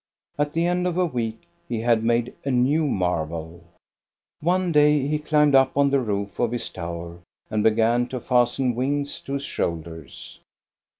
[0.39, 3.63] At the end of a week he had made a new marvel.
[4.39, 7.19] One day he climbed up on the roof of his tower
[7.51, 10.39] and began to fasten wings to his shoulders.